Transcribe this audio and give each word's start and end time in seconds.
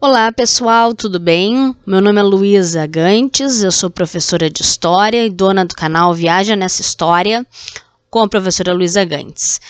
Olá 0.00 0.30
pessoal, 0.30 0.94
tudo 0.94 1.18
bem? 1.18 1.74
Meu 1.84 2.00
nome 2.00 2.20
é 2.20 2.22
Luísa 2.22 2.86
Gantes, 2.86 3.64
eu 3.64 3.72
sou 3.72 3.90
professora 3.90 4.48
de 4.48 4.62
História 4.62 5.26
e 5.26 5.28
dona 5.28 5.64
do 5.64 5.74
canal 5.74 6.14
Viaja 6.14 6.54
Nessa 6.54 6.82
História 6.82 7.44
com 8.08 8.20
a 8.20 8.28
professora 8.28 8.72
Luísa 8.72 9.04
Gantes. 9.04 9.60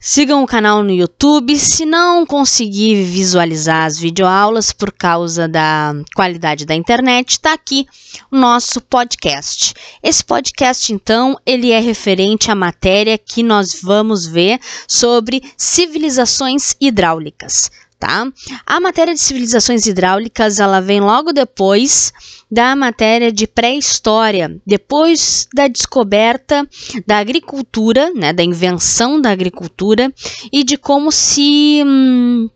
Sigam 0.00 0.42
o 0.42 0.46
canal 0.46 0.82
no 0.82 0.90
YouTube. 0.90 1.58
Se 1.58 1.84
não 1.84 2.24
conseguir 2.24 3.04
visualizar 3.04 3.84
as 3.84 3.98
videoaulas 3.98 4.72
por 4.72 4.90
causa 4.90 5.46
da 5.46 5.94
qualidade 6.16 6.64
da 6.64 6.74
internet, 6.74 7.32
está 7.32 7.52
aqui 7.52 7.86
o 8.30 8.36
nosso 8.38 8.80
podcast. 8.80 9.74
Esse 10.02 10.24
podcast, 10.24 10.94
então, 10.94 11.38
ele 11.44 11.70
é 11.70 11.78
referente 11.78 12.50
à 12.50 12.54
matéria 12.54 13.18
que 13.18 13.42
nós 13.42 13.80
vamos 13.82 14.26
ver 14.26 14.58
sobre 14.88 15.42
civilizações 15.58 16.74
hidráulicas 16.80 17.70
tá? 17.98 18.26
A 18.66 18.80
matéria 18.80 19.14
de 19.14 19.20
civilizações 19.20 19.86
hidráulicas, 19.86 20.58
ela 20.58 20.80
vem 20.80 21.00
logo 21.00 21.32
depois 21.32 22.12
da 22.50 22.76
matéria 22.76 23.32
de 23.32 23.46
pré-história, 23.46 24.60
depois 24.66 25.48
da 25.52 25.66
descoberta 25.66 26.68
da 27.06 27.18
agricultura, 27.18 28.10
né, 28.14 28.32
da 28.32 28.44
invenção 28.44 29.20
da 29.20 29.30
agricultura 29.30 30.12
e 30.52 30.62
de 30.62 30.76
como 30.76 31.10
se 31.10 31.82
hum, 31.84 32.48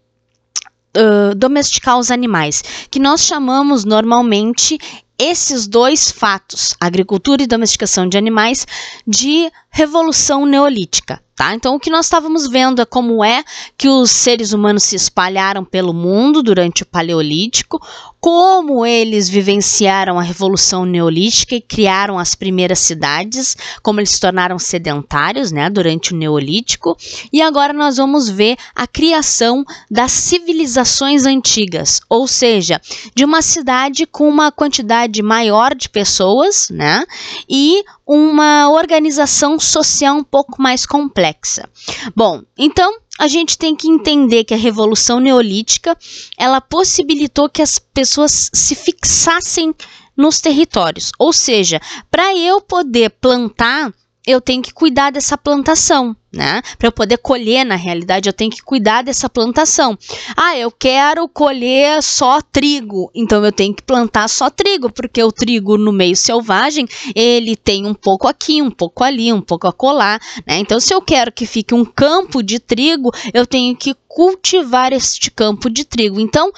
uh, 0.96 1.34
domesticar 1.34 1.98
os 1.98 2.10
animais, 2.10 2.62
que 2.90 2.98
nós 2.98 3.22
chamamos 3.22 3.84
normalmente 3.84 4.78
esses 5.18 5.66
dois 5.66 6.10
fatos, 6.12 6.76
agricultura 6.80 7.42
e 7.42 7.46
domesticação 7.46 8.08
de 8.08 8.16
animais, 8.16 8.66
de 9.06 9.50
revolução 9.70 10.46
neolítica. 10.46 11.20
Tá? 11.38 11.54
Então, 11.54 11.76
o 11.76 11.78
que 11.78 11.88
nós 11.88 12.06
estávamos 12.06 12.48
vendo 12.48 12.82
é 12.82 12.84
como 12.84 13.22
é 13.24 13.44
que 13.76 13.88
os 13.88 14.10
seres 14.10 14.52
humanos 14.52 14.82
se 14.82 14.96
espalharam 14.96 15.64
pelo 15.64 15.94
mundo 15.94 16.42
durante 16.42 16.82
o 16.82 16.86
Paleolítico, 16.86 17.80
como 18.20 18.84
eles 18.84 19.28
vivenciaram 19.28 20.18
a 20.18 20.22
Revolução 20.22 20.84
Neolítica 20.84 21.54
e 21.54 21.60
criaram 21.60 22.18
as 22.18 22.34
primeiras 22.34 22.80
cidades, 22.80 23.56
como 23.84 24.00
eles 24.00 24.10
se 24.10 24.20
tornaram 24.20 24.58
sedentários 24.58 25.52
né, 25.52 25.70
durante 25.70 26.12
o 26.12 26.16
Neolítico, 26.16 26.96
e 27.32 27.40
agora 27.40 27.72
nós 27.72 27.98
vamos 27.98 28.28
ver 28.28 28.56
a 28.74 28.88
criação 28.88 29.64
das 29.88 30.10
civilizações 30.10 31.24
antigas, 31.24 32.00
ou 32.08 32.26
seja, 32.26 32.80
de 33.14 33.24
uma 33.24 33.42
cidade 33.42 34.06
com 34.06 34.28
uma 34.28 34.50
quantidade 34.50 35.22
maior 35.22 35.72
de 35.76 35.88
pessoas 35.88 36.68
né, 36.68 37.04
e 37.48 37.84
uma 38.08 38.70
organização 38.70 39.60
social 39.60 40.16
um 40.16 40.24
pouco 40.24 40.62
mais 40.62 40.86
complexa. 40.86 41.68
Bom, 42.16 42.42
então 42.56 42.98
a 43.18 43.28
gente 43.28 43.58
tem 43.58 43.76
que 43.76 43.86
entender 43.86 44.44
que 44.44 44.54
a 44.54 44.58
revolução 44.58 45.20
neolítica 45.20 45.94
ela 46.38 46.58
possibilitou 46.58 47.50
que 47.50 47.60
as 47.60 47.78
pessoas 47.78 48.50
se 48.54 48.74
fixassem 48.74 49.74
nos 50.16 50.40
territórios, 50.40 51.12
ou 51.18 51.32
seja, 51.32 51.80
para 52.10 52.34
eu 52.34 52.60
poder 52.60 53.10
plantar 53.10 53.92
eu 54.28 54.42
tenho 54.42 54.60
que 54.60 54.74
cuidar 54.74 55.10
dessa 55.10 55.38
plantação, 55.38 56.14
né? 56.30 56.60
Para 56.76 56.88
eu 56.88 56.92
poder 56.92 57.16
colher, 57.16 57.64
na 57.64 57.76
realidade, 57.76 58.28
eu 58.28 58.32
tenho 58.34 58.50
que 58.50 58.62
cuidar 58.62 59.02
dessa 59.02 59.26
plantação. 59.26 59.96
Ah, 60.36 60.54
eu 60.54 60.70
quero 60.70 61.26
colher 61.30 62.02
só 62.02 62.42
trigo, 62.42 63.10
então 63.14 63.42
eu 63.42 63.50
tenho 63.50 63.74
que 63.74 63.82
plantar 63.82 64.28
só 64.28 64.50
trigo, 64.50 64.92
porque 64.92 65.22
o 65.24 65.32
trigo 65.32 65.78
no 65.78 65.90
meio 65.90 66.14
selvagem, 66.14 66.86
ele 67.14 67.56
tem 67.56 67.86
um 67.86 67.94
pouco 67.94 68.28
aqui, 68.28 68.60
um 68.60 68.70
pouco 68.70 69.02
ali, 69.02 69.32
um 69.32 69.40
pouco 69.40 69.66
acolá, 69.66 70.20
né? 70.46 70.58
Então, 70.58 70.78
se 70.78 70.92
eu 70.92 71.00
quero 71.00 71.32
que 71.32 71.46
fique 71.46 71.72
um 71.72 71.84
campo 71.84 72.42
de 72.42 72.58
trigo, 72.58 73.10
eu 73.32 73.46
tenho 73.46 73.74
que 73.74 73.96
cultivar 74.06 74.92
este 74.92 75.30
campo 75.30 75.70
de 75.70 75.86
trigo. 75.86 76.20
Então, 76.20 76.52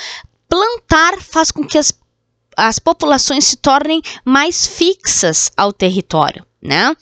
plantar 0.48 1.20
faz 1.20 1.52
com 1.52 1.64
que 1.64 1.78
as 1.78 1.92
as 2.56 2.78
populações 2.78 3.44
se 3.44 3.56
tornem 3.56 4.02
mais 4.24 4.66
fixas 4.66 5.50
ao 5.56 5.72
território, 5.72 6.44
né? 6.60 6.94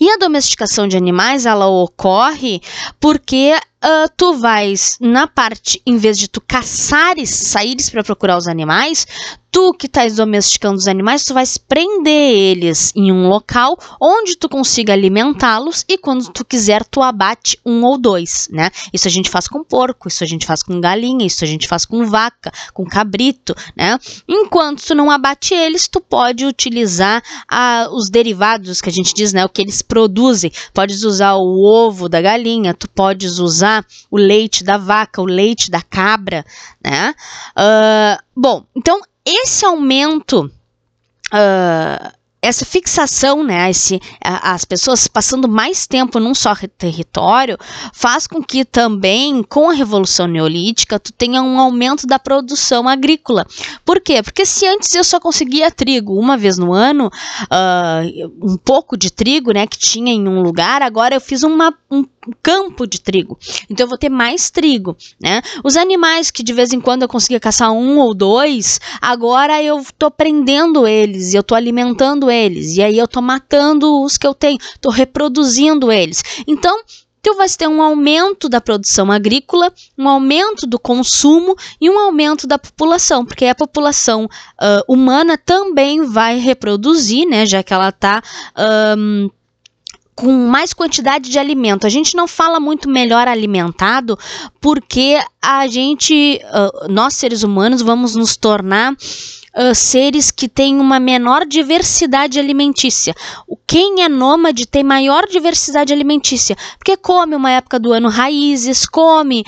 E 0.00 0.10
a 0.10 0.16
domesticação 0.16 0.86
de 0.86 0.96
animais, 0.96 1.46
ela 1.46 1.66
ocorre 1.66 2.60
porque 3.00 3.54
uh, 3.56 4.10
tu 4.16 4.34
vais 4.34 4.98
na 5.00 5.26
parte, 5.26 5.80
em 5.86 5.96
vez 5.96 6.18
de 6.18 6.28
tu 6.28 6.40
caçares, 6.40 7.30
saíres 7.30 7.90
para 7.90 8.04
procurar 8.04 8.36
os 8.36 8.48
animais, 8.48 9.06
tu 9.52 9.74
que 9.74 9.86
estás 9.86 10.16
domesticando 10.16 10.78
os 10.78 10.88
animais, 10.88 11.26
tu 11.26 11.34
vais 11.34 11.58
prender 11.58 12.34
eles 12.34 12.90
em 12.96 13.12
um 13.12 13.28
local 13.28 13.78
onde 14.00 14.34
tu 14.34 14.48
consiga 14.48 14.94
alimentá-los 14.94 15.84
e 15.86 15.98
quando 15.98 16.32
tu 16.32 16.42
quiser 16.42 16.82
tu 16.86 17.02
abate 17.02 17.60
um 17.64 17.84
ou 17.84 17.98
dois, 17.98 18.48
né? 18.50 18.70
Isso 18.92 19.06
a 19.06 19.10
gente 19.10 19.28
faz 19.28 19.46
com 19.46 19.62
porco, 19.62 20.08
isso 20.08 20.24
a 20.24 20.26
gente 20.26 20.46
faz 20.46 20.62
com 20.62 20.80
galinha, 20.80 21.26
isso 21.26 21.44
a 21.44 21.46
gente 21.46 21.68
faz 21.68 21.84
com 21.84 22.06
vaca, 22.06 22.50
com 22.72 22.86
cabrito, 22.86 23.54
né? 23.76 23.98
Enquanto 24.26 24.86
tu 24.86 24.94
não 24.94 25.10
abate 25.10 25.52
eles, 25.52 25.86
tu 25.86 26.00
pode 26.00 26.46
utilizar 26.46 27.22
ah, 27.46 27.88
os 27.92 28.08
derivados 28.08 28.80
que 28.80 28.88
a 28.88 28.92
gente 28.92 29.12
diz, 29.12 29.34
né? 29.34 29.44
O 29.44 29.50
que 29.50 29.60
eles 29.60 29.82
produzem. 29.82 30.50
Podes 30.72 31.02
usar 31.02 31.34
o 31.34 31.62
ovo 31.62 32.08
da 32.08 32.22
galinha, 32.22 32.72
tu 32.72 32.88
podes 32.88 33.38
usar 33.38 33.84
o 34.10 34.16
leite 34.16 34.64
da 34.64 34.78
vaca, 34.78 35.20
o 35.20 35.26
leite 35.26 35.70
da 35.70 35.82
cabra, 35.82 36.42
né? 36.82 37.14
Uh, 37.54 38.22
bom, 38.34 38.64
então 38.74 39.02
esse 39.24 39.64
aumento, 39.64 40.50
uh, 41.32 42.12
essa 42.42 42.64
fixação, 42.64 43.44
né, 43.44 43.70
esse, 43.70 44.00
as 44.20 44.64
pessoas 44.64 45.06
passando 45.06 45.48
mais 45.48 45.86
tempo 45.86 46.18
num 46.18 46.34
só 46.34 46.56
território, 46.76 47.56
faz 47.92 48.26
com 48.26 48.42
que 48.42 48.64
também, 48.64 49.44
com 49.44 49.70
a 49.70 49.72
Revolução 49.72 50.26
Neolítica, 50.26 50.98
tu 50.98 51.12
tenha 51.12 51.40
um 51.40 51.60
aumento 51.60 52.04
da 52.04 52.18
produção 52.18 52.88
agrícola. 52.88 53.46
Por 53.84 54.00
quê? 54.00 54.24
Porque 54.24 54.44
se 54.44 54.66
antes 54.66 54.92
eu 54.92 55.04
só 55.04 55.20
conseguia 55.20 55.70
trigo 55.70 56.18
uma 56.18 56.36
vez 56.36 56.58
no 56.58 56.72
ano, 56.72 57.06
uh, 57.44 58.32
um 58.42 58.56
pouco 58.56 58.96
de 58.96 59.12
trigo, 59.12 59.52
né, 59.52 59.64
que 59.64 59.78
tinha 59.78 60.12
em 60.12 60.26
um 60.26 60.42
lugar, 60.42 60.82
agora 60.82 61.14
eu 61.14 61.20
fiz 61.20 61.44
uma, 61.44 61.72
um 61.88 62.04
campo 62.42 62.86
de 62.86 63.00
trigo. 63.00 63.38
Então 63.68 63.84
eu 63.84 63.88
vou 63.88 63.98
ter 63.98 64.08
mais 64.08 64.50
trigo, 64.50 64.96
né? 65.20 65.42
Os 65.64 65.76
animais 65.76 66.30
que 66.30 66.42
de 66.42 66.52
vez 66.52 66.72
em 66.72 66.80
quando 66.80 67.02
eu 67.02 67.08
conseguia 67.08 67.40
caçar 67.40 67.72
um 67.72 67.98
ou 67.98 68.14
dois, 68.14 68.80
agora 69.00 69.62
eu 69.62 69.84
tô 69.98 70.10
prendendo 70.10 70.86
eles, 70.86 71.34
eu 71.34 71.42
tô 71.42 71.54
alimentando 71.54 72.30
eles, 72.30 72.76
e 72.76 72.82
aí 72.82 72.98
eu 72.98 73.08
tô 73.08 73.20
matando 73.20 74.02
os 74.02 74.16
que 74.16 74.26
eu 74.26 74.34
tenho, 74.34 74.58
tô 74.80 74.90
reproduzindo 74.90 75.90
eles. 75.90 76.22
Então, 76.46 76.82
tu 77.22 77.34
vai 77.34 77.48
ter 77.48 77.68
um 77.68 77.80
aumento 77.80 78.48
da 78.48 78.60
produção 78.60 79.10
agrícola, 79.10 79.72
um 79.96 80.08
aumento 80.08 80.66
do 80.66 80.78
consumo 80.78 81.56
e 81.80 81.88
um 81.88 81.98
aumento 81.98 82.46
da 82.46 82.58
população, 82.58 83.24
porque 83.24 83.46
a 83.46 83.54
população 83.54 84.24
uh, 84.24 84.92
humana 84.92 85.38
também 85.38 86.02
vai 86.02 86.38
reproduzir, 86.38 87.26
né, 87.28 87.46
já 87.46 87.62
que 87.62 87.72
ela 87.72 87.90
está 87.90 88.22
um, 88.98 89.30
com 90.14 90.30
mais 90.48 90.72
quantidade 90.72 91.30
de 91.30 91.38
alimento. 91.38 91.86
A 91.86 91.90
gente 91.90 92.16
não 92.16 92.28
fala 92.28 92.60
muito 92.60 92.88
melhor 92.88 93.26
alimentado 93.26 94.18
porque 94.60 95.18
a 95.40 95.66
gente, 95.66 96.40
uh, 96.44 96.92
nós 96.92 97.14
seres 97.14 97.42
humanos, 97.42 97.82
vamos 97.82 98.14
nos 98.14 98.36
tornar 98.36 98.94
Uh, 99.54 99.74
seres 99.74 100.30
que 100.30 100.48
têm 100.48 100.80
uma 100.80 100.98
menor 100.98 101.44
diversidade 101.44 102.38
alimentícia. 102.38 103.14
Quem 103.66 104.02
é 104.02 104.08
nômade 104.08 104.66
tem 104.66 104.82
maior 104.82 105.26
diversidade 105.26 105.92
alimentícia, 105.92 106.56
porque 106.78 106.96
come 106.96 107.36
uma 107.36 107.50
época 107.50 107.78
do 107.78 107.92
ano 107.92 108.08
raízes, 108.08 108.86
come 108.86 109.44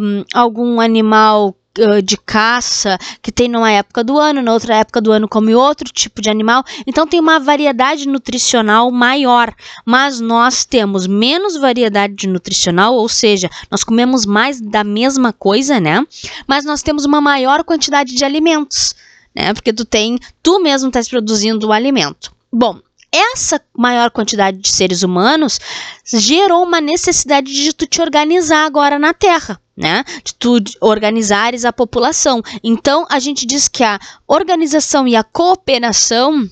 um, 0.00 0.22
algum 0.32 0.80
animal 0.80 1.56
de 2.04 2.16
caça 2.16 2.98
que 3.22 3.32
tem 3.32 3.48
numa 3.48 3.70
época 3.70 4.04
do 4.04 4.18
ano, 4.18 4.42
na 4.42 4.52
outra 4.52 4.76
época 4.76 5.00
do 5.00 5.10
ano 5.10 5.28
come 5.28 5.54
outro 5.54 5.90
tipo 5.90 6.20
de 6.20 6.28
animal. 6.28 6.64
Então 6.86 7.06
tem 7.06 7.18
uma 7.18 7.38
variedade 7.38 8.06
nutricional 8.06 8.90
maior, 8.90 9.54
mas 9.84 10.20
nós 10.20 10.64
temos 10.64 11.06
menos 11.06 11.56
variedade 11.56 12.26
nutricional, 12.26 12.94
ou 12.94 13.08
seja, 13.08 13.50
nós 13.70 13.82
comemos 13.82 14.26
mais 14.26 14.60
da 14.60 14.84
mesma 14.84 15.32
coisa, 15.32 15.80
né? 15.80 16.04
Mas 16.46 16.64
nós 16.64 16.82
temos 16.82 17.04
uma 17.04 17.20
maior 17.20 17.64
quantidade 17.64 18.14
de 18.14 18.24
alimentos, 18.24 18.94
né? 19.34 19.54
Porque 19.54 19.72
tu 19.72 19.84
tem, 19.84 20.18
tu 20.42 20.60
mesmo 20.60 20.88
estás 20.88 21.08
produzindo 21.08 21.68
o 21.68 21.72
alimento. 21.72 22.32
Bom, 22.52 22.80
essa 23.10 23.60
maior 23.76 24.10
quantidade 24.10 24.58
de 24.58 24.68
seres 24.70 25.02
humanos 25.02 25.58
gerou 26.04 26.62
uma 26.62 26.80
necessidade 26.80 27.52
de 27.52 27.72
tu 27.72 27.86
te 27.86 28.00
organizar 28.00 28.64
agora 28.64 28.98
na 28.98 29.12
Terra. 29.12 29.60
Né, 29.82 30.04
de 30.22 30.32
tu 30.36 30.58
organizares 30.80 31.64
a 31.64 31.72
população. 31.72 32.40
Então, 32.62 33.04
a 33.10 33.18
gente 33.18 33.44
diz 33.44 33.66
que 33.66 33.82
a 33.82 33.98
organização 34.28 35.08
e 35.08 35.16
a 35.16 35.24
cooperação 35.24 36.48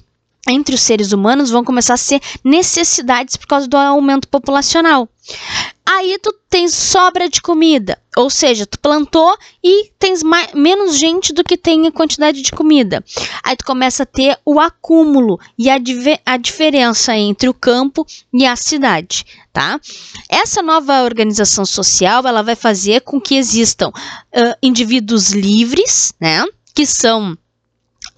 entre 0.48 0.74
os 0.74 0.80
seres 0.80 1.12
humanos 1.12 1.48
vão 1.48 1.62
começar 1.62 1.94
a 1.94 1.96
ser 1.96 2.20
necessidades 2.42 3.36
por 3.36 3.46
causa 3.46 3.68
do 3.68 3.76
aumento 3.76 4.26
populacional. 4.26 5.08
Aí 5.92 6.16
tu 6.22 6.32
tens 6.48 6.72
sobra 6.72 7.28
de 7.28 7.42
comida, 7.42 7.98
ou 8.16 8.30
seja, 8.30 8.64
tu 8.64 8.78
plantou 8.78 9.36
e 9.62 9.90
tens 9.98 10.22
mais, 10.22 10.52
menos 10.54 10.96
gente 10.96 11.32
do 11.32 11.42
que 11.42 11.56
tem 11.56 11.84
a 11.84 11.90
quantidade 11.90 12.42
de 12.42 12.52
comida. 12.52 13.04
Aí 13.42 13.56
tu 13.56 13.64
começa 13.64 14.04
a 14.04 14.06
ter 14.06 14.38
o 14.44 14.60
acúmulo 14.60 15.40
e 15.58 15.68
a, 15.68 15.78
a 16.24 16.36
diferença 16.36 17.16
entre 17.16 17.48
o 17.48 17.54
campo 17.54 18.06
e 18.32 18.46
a 18.46 18.54
cidade, 18.54 19.26
tá? 19.52 19.80
Essa 20.28 20.62
nova 20.62 21.02
organização 21.02 21.64
social, 21.64 22.24
ela 22.24 22.42
vai 22.42 22.54
fazer 22.54 23.00
com 23.00 23.20
que 23.20 23.34
existam 23.34 23.88
uh, 23.88 24.54
indivíduos 24.62 25.32
livres, 25.32 26.14
né? 26.20 26.44
Que 26.72 26.86
são 26.86 27.36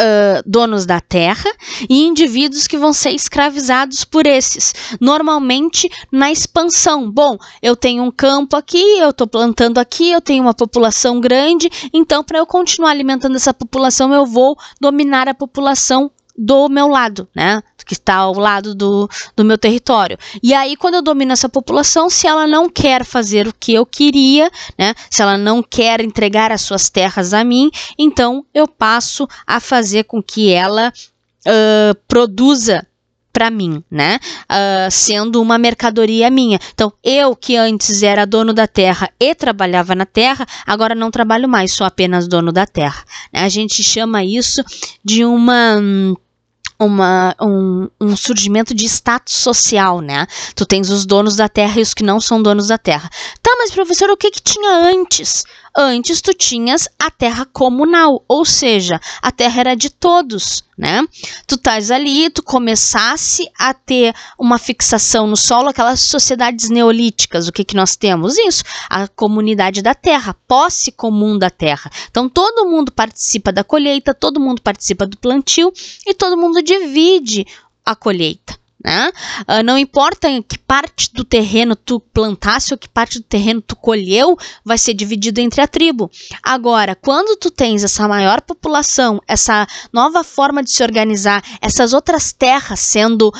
uh, 0.02 0.42
donos 0.44 0.84
da 0.84 1.00
terra 1.00 1.50
e 1.88 2.02
indivíduos 2.04 2.66
que 2.66 2.76
vão 2.76 2.92
ser 2.92 3.10
escravizados 3.10 4.04
por 4.04 4.26
esses, 4.26 4.74
normalmente 5.00 5.88
na 6.10 6.30
expansão. 6.30 7.10
Bom, 7.10 7.38
eu 7.62 7.76
tenho 7.76 8.02
um 8.02 8.10
campo 8.10 8.56
aqui, 8.56 8.98
eu 8.98 9.10
estou 9.10 9.26
plantando 9.26 9.78
aqui, 9.78 10.10
eu 10.10 10.20
tenho 10.20 10.42
uma 10.42 10.54
população 10.54 11.20
grande, 11.20 11.70
então 11.92 12.24
para 12.24 12.38
eu 12.38 12.46
continuar 12.46 12.90
alimentando 12.90 13.36
essa 13.36 13.54
população, 13.54 14.12
eu 14.12 14.26
vou 14.26 14.56
dominar 14.80 15.28
a 15.28 15.34
população 15.34 16.10
do 16.36 16.68
meu 16.68 16.88
lado, 16.88 17.28
né? 17.34 17.62
Que 17.84 17.94
está 17.94 18.16
ao 18.16 18.34
lado 18.34 18.74
do, 18.74 19.08
do 19.36 19.44
meu 19.44 19.58
território. 19.58 20.16
E 20.42 20.54
aí, 20.54 20.76
quando 20.76 20.94
eu 20.94 21.02
domino 21.02 21.32
essa 21.32 21.48
população, 21.48 22.08
se 22.08 22.26
ela 22.26 22.46
não 22.46 22.68
quer 22.68 23.04
fazer 23.04 23.46
o 23.46 23.52
que 23.52 23.74
eu 23.74 23.84
queria, 23.84 24.50
né? 24.78 24.94
Se 25.10 25.22
ela 25.22 25.36
não 25.36 25.62
quer 25.62 26.00
entregar 26.00 26.52
as 26.52 26.62
suas 26.62 26.88
terras 26.88 27.34
a 27.34 27.44
mim, 27.44 27.70
então 27.98 28.44
eu 28.54 28.66
passo 28.66 29.28
a 29.46 29.60
fazer 29.60 30.04
com 30.04 30.22
que 30.22 30.52
ela 30.52 30.92
uh, 31.46 31.94
produza 32.06 32.86
para 33.32 33.50
mim, 33.50 33.82
né? 33.90 34.18
Uh, 34.44 34.90
sendo 34.90 35.40
uma 35.40 35.58
mercadoria 35.58 36.30
minha. 36.30 36.58
Então, 36.72 36.92
eu 37.02 37.34
que 37.34 37.56
antes 37.56 38.02
era 38.02 38.26
dono 38.26 38.52
da 38.52 38.66
terra 38.66 39.10
e 39.18 39.34
trabalhava 39.34 39.94
na 39.94 40.04
terra, 40.06 40.46
agora 40.66 40.94
não 40.94 41.10
trabalho 41.10 41.48
mais, 41.48 41.72
sou 41.72 41.86
apenas 41.86 42.28
dono 42.28 42.52
da 42.52 42.66
terra. 42.66 43.02
Né? 43.32 43.40
A 43.40 43.48
gente 43.48 43.82
chama 43.82 44.24
isso 44.24 44.62
de 45.04 45.24
uma. 45.24 45.78
Uma, 46.78 47.32
um, 47.40 47.88
um, 48.00 48.16
surgimento 48.16 48.74
de 48.74 48.86
status 48.86 49.34
social, 49.34 50.00
né? 50.00 50.26
Tu 50.56 50.66
tens 50.66 50.90
os 50.90 51.06
donos 51.06 51.36
da 51.36 51.48
terra 51.48 51.78
e 51.78 51.82
os 51.82 51.94
que 51.94 52.02
não 52.02 52.20
são 52.20 52.42
donos 52.42 52.66
da 52.66 52.76
terra. 52.76 53.08
Tá, 53.40 53.54
mas 53.56 53.70
professor, 53.70 54.10
o 54.10 54.16
que 54.16 54.32
que 54.32 54.42
tinha 54.42 54.88
antes? 54.88 55.44
Antes 55.74 56.20
tu 56.20 56.34
tinhas 56.34 56.86
a 56.98 57.10
terra 57.10 57.46
comunal, 57.46 58.22
ou 58.28 58.44
seja, 58.44 59.00
a 59.22 59.32
terra 59.32 59.60
era 59.60 59.74
de 59.74 59.88
todos, 59.88 60.62
né? 60.76 61.02
Tu 61.46 61.54
estás 61.54 61.90
ali, 61.90 62.28
tu 62.28 62.42
começasse 62.42 63.50
a 63.58 63.72
ter 63.72 64.14
uma 64.38 64.58
fixação 64.58 65.26
no 65.26 65.36
solo, 65.36 65.68
aquelas 65.68 66.00
sociedades 66.00 66.68
neolíticas, 66.68 67.48
o 67.48 67.52
que 67.52 67.64
que 67.64 67.74
nós 67.74 67.96
temos? 67.96 68.36
Isso, 68.36 68.64
a 68.90 69.08
comunidade 69.08 69.80
da 69.80 69.94
terra, 69.94 70.36
posse 70.46 70.92
comum 70.92 71.38
da 71.38 71.48
terra. 71.48 71.90
Então 72.10 72.28
todo 72.28 72.68
mundo 72.68 72.92
participa 72.92 73.50
da 73.50 73.64
colheita, 73.64 74.12
todo 74.12 74.40
mundo 74.40 74.60
participa 74.60 75.06
do 75.06 75.16
plantio 75.16 75.72
e 76.06 76.12
todo 76.12 76.36
mundo 76.36 76.62
divide 76.62 77.46
a 77.84 77.96
colheita. 77.96 78.61
Né? 78.84 79.12
Uh, 79.42 79.62
não 79.64 79.78
importa 79.78 80.28
que 80.42 80.58
parte 80.58 81.12
do 81.12 81.24
terreno 81.24 81.76
tu 81.76 82.00
plantasse 82.00 82.74
ou 82.74 82.78
que 82.78 82.88
parte 82.88 83.20
do 83.20 83.24
terreno 83.24 83.62
tu 83.62 83.76
colheu, 83.76 84.36
vai 84.64 84.76
ser 84.76 84.94
dividido 84.94 85.40
entre 85.40 85.60
a 85.60 85.68
tribo. 85.68 86.10
Agora, 86.42 86.96
quando 86.96 87.36
tu 87.36 87.50
tens 87.50 87.84
essa 87.84 88.08
maior 88.08 88.40
população, 88.40 89.20
essa 89.28 89.66
nova 89.92 90.24
forma 90.24 90.62
de 90.64 90.72
se 90.72 90.82
organizar, 90.82 91.42
essas 91.60 91.92
outras 91.92 92.32
terras 92.32 92.80
sendo 92.80 93.32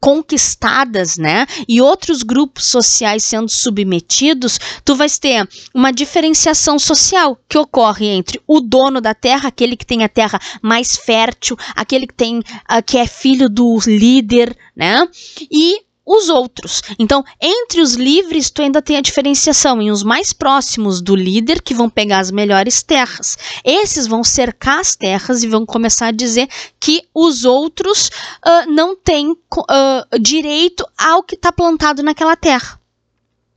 conquistadas, 0.00 1.16
né? 1.18 1.46
E 1.68 1.80
outros 1.80 2.22
grupos 2.22 2.64
sociais 2.64 3.24
sendo 3.24 3.48
submetidos, 3.48 4.58
tu 4.84 4.96
vais 4.96 5.18
ter 5.18 5.46
uma 5.74 5.92
diferenciação 5.92 6.78
social 6.78 7.38
que 7.48 7.58
ocorre 7.58 8.06
entre 8.06 8.40
o 8.46 8.60
dono 8.60 9.00
da 9.00 9.14
terra, 9.14 9.48
aquele 9.48 9.76
que 9.76 9.86
tem 9.86 10.02
a 10.02 10.08
terra 10.08 10.40
mais 10.62 10.96
fértil, 10.96 11.56
aquele 11.76 12.06
que 12.06 12.14
tem 12.14 12.38
uh, 12.38 12.82
que 12.84 12.96
é 12.96 13.06
filho 13.06 13.48
do 13.48 13.78
líder, 13.86 14.56
né? 14.74 15.06
E 15.50 15.82
os 16.10 16.28
outros. 16.28 16.82
Então, 16.98 17.24
entre 17.40 17.80
os 17.80 17.94
livres, 17.94 18.50
tu 18.50 18.62
ainda 18.62 18.82
tem 18.82 18.96
a 18.96 19.00
diferenciação 19.00 19.80
em 19.80 19.90
os 19.92 20.02
mais 20.02 20.32
próximos 20.32 21.00
do 21.00 21.14
líder, 21.14 21.62
que 21.62 21.72
vão 21.72 21.88
pegar 21.88 22.18
as 22.18 22.32
melhores 22.32 22.82
terras. 22.82 23.38
Esses 23.64 24.08
vão 24.08 24.24
cercar 24.24 24.80
as 24.80 24.96
terras 24.96 25.44
e 25.44 25.48
vão 25.48 25.64
começar 25.64 26.08
a 26.08 26.12
dizer 26.12 26.48
que 26.80 27.02
os 27.14 27.44
outros 27.44 28.08
uh, 28.08 28.68
não 28.68 28.96
têm 28.96 29.30
uh, 29.30 30.18
direito 30.20 30.84
ao 30.98 31.22
que 31.22 31.36
está 31.36 31.52
plantado 31.52 32.02
naquela 32.02 32.34
terra. 32.34 32.80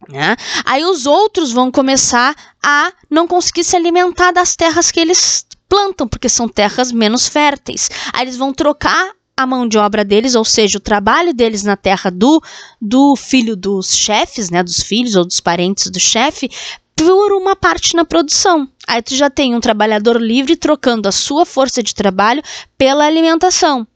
Né? 0.07 0.35
Aí 0.65 0.85
os 0.85 1.05
outros 1.05 1.51
vão 1.51 1.71
começar 1.71 2.35
a 2.63 2.91
não 3.09 3.27
conseguir 3.27 3.63
se 3.63 3.75
alimentar 3.75 4.31
das 4.31 4.55
terras 4.55 4.91
que 4.91 4.99
eles 4.99 5.45
plantam, 5.67 6.07
porque 6.07 6.29
são 6.29 6.47
terras 6.47 6.91
menos 6.91 7.27
férteis. 7.27 7.89
Aí 8.11 8.23
eles 8.23 8.37
vão 8.37 8.53
trocar 8.53 9.11
a 9.35 9.47
mão 9.47 9.67
de 9.67 9.77
obra 9.77 10.05
deles, 10.05 10.35
ou 10.35 10.45
seja, 10.45 10.77
o 10.77 10.81
trabalho 10.81 11.33
deles 11.33 11.63
na 11.63 11.75
terra 11.75 12.11
do, 12.11 12.41
do 12.79 13.15
filho 13.15 13.55
dos 13.55 13.95
chefes, 13.95 14.49
né, 14.49 14.61
dos 14.63 14.81
filhos 14.81 15.15
ou 15.15 15.25
dos 15.25 15.39
parentes 15.39 15.89
do 15.89 15.99
chefe, 15.99 16.49
por 16.95 17.33
uma 17.33 17.55
parte 17.55 17.95
na 17.95 18.05
produção. 18.05 18.67
Aí 18.87 19.01
tu 19.01 19.15
já 19.15 19.29
tem 19.29 19.55
um 19.55 19.59
trabalhador 19.59 20.21
livre 20.21 20.55
trocando 20.55 21.09
a 21.09 21.11
sua 21.11 21.45
força 21.45 21.81
de 21.81 21.95
trabalho 21.95 22.43
pela 22.77 23.05
alimentação. 23.05 23.87